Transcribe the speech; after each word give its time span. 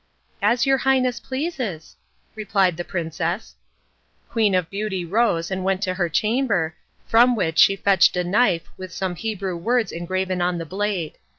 "As 0.41 0.65
your 0.65 0.79
Highness 0.79 1.19
pleases," 1.19 1.95
replied 2.33 2.75
the 2.75 2.83
princess. 2.83 3.53
Queen 4.31 4.55
of 4.55 4.67
Beauty 4.71 5.05
rose 5.05 5.51
and 5.51 5.63
went 5.63 5.83
to 5.83 5.93
her 5.93 6.09
chamber, 6.09 6.73
from 7.05 7.35
which 7.35 7.59
she 7.59 7.75
fetched 7.75 8.17
a 8.17 8.23
knife 8.23 8.63
with 8.77 8.91
some 8.91 9.13
Hebrew 9.13 9.55
words 9.55 9.91
engraven 9.91 10.41
on 10.41 10.57
the 10.57 10.65
blade. 10.65 11.19